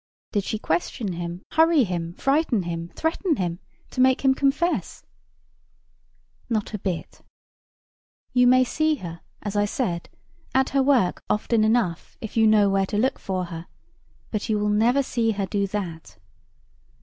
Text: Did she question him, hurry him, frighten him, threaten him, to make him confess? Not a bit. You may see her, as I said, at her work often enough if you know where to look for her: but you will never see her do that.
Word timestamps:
Did 0.31 0.43
she 0.43 0.57
question 0.57 1.13
him, 1.13 1.43
hurry 1.51 1.83
him, 1.83 2.15
frighten 2.15 2.63
him, 2.63 2.89
threaten 2.95 3.35
him, 3.35 3.59
to 3.91 4.01
make 4.01 4.21
him 4.25 4.33
confess? 4.33 5.05
Not 6.49 6.73
a 6.73 6.79
bit. 6.79 7.21
You 8.33 8.47
may 8.47 8.63
see 8.63 8.95
her, 8.95 9.21
as 9.43 9.55
I 9.55 9.65
said, 9.65 10.09
at 10.55 10.69
her 10.69 10.81
work 10.81 11.21
often 11.29 11.63
enough 11.63 12.17
if 12.19 12.35
you 12.35 12.47
know 12.47 12.67
where 12.67 12.87
to 12.87 12.97
look 12.97 13.19
for 13.19 13.45
her: 13.53 13.67
but 14.31 14.49
you 14.49 14.57
will 14.57 14.69
never 14.69 15.03
see 15.03 15.33
her 15.33 15.45
do 15.45 15.67
that. 15.67 16.17